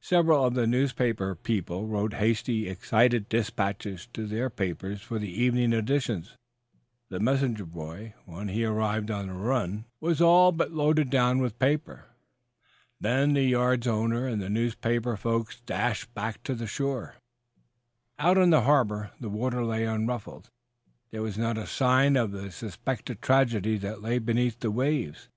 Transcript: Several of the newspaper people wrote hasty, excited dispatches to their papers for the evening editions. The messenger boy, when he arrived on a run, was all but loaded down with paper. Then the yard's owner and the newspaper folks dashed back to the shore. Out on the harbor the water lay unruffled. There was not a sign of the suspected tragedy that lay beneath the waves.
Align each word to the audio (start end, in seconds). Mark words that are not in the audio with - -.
Several 0.00 0.44
of 0.44 0.54
the 0.54 0.66
newspaper 0.66 1.36
people 1.36 1.86
wrote 1.86 2.14
hasty, 2.14 2.68
excited 2.68 3.28
dispatches 3.28 4.08
to 4.12 4.26
their 4.26 4.50
papers 4.50 5.00
for 5.02 5.20
the 5.20 5.30
evening 5.30 5.72
editions. 5.72 6.36
The 7.10 7.20
messenger 7.20 7.64
boy, 7.64 8.14
when 8.24 8.48
he 8.48 8.64
arrived 8.64 9.08
on 9.08 9.28
a 9.28 9.34
run, 9.38 9.84
was 10.00 10.20
all 10.20 10.50
but 10.50 10.72
loaded 10.72 11.10
down 11.10 11.38
with 11.38 11.60
paper. 11.60 12.06
Then 13.00 13.34
the 13.34 13.44
yard's 13.44 13.86
owner 13.86 14.26
and 14.26 14.42
the 14.42 14.50
newspaper 14.50 15.16
folks 15.16 15.60
dashed 15.60 16.12
back 16.12 16.42
to 16.42 16.56
the 16.56 16.66
shore. 16.66 17.14
Out 18.18 18.38
on 18.38 18.50
the 18.50 18.62
harbor 18.62 19.12
the 19.20 19.28
water 19.30 19.64
lay 19.64 19.84
unruffled. 19.84 20.48
There 21.12 21.22
was 21.22 21.38
not 21.38 21.56
a 21.56 21.68
sign 21.68 22.16
of 22.16 22.32
the 22.32 22.50
suspected 22.50 23.22
tragedy 23.22 23.78
that 23.78 24.02
lay 24.02 24.18
beneath 24.18 24.58
the 24.58 24.72
waves. 24.72 25.28